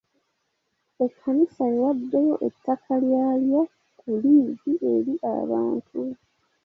Ekkanisa 1.05 1.63
ewaddeyo 1.75 2.35
ettaka 2.47 2.93
lyayo 3.05 3.61
ku 3.99 4.09
liizi 4.21 4.73
eri 4.93 5.13
abantu. 5.37 6.01